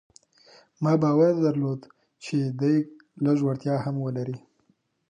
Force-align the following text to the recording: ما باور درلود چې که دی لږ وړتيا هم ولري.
ما 0.83 0.93
باور 1.03 1.33
درلود 1.45 1.81
چې 2.23 2.35
که 2.45 2.51
دی 2.59 2.75
لږ 3.25 3.37
وړتيا 3.43 3.75
هم 3.85 3.95
ولري. 4.05 4.37